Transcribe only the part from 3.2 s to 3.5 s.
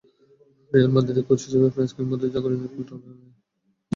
নেই।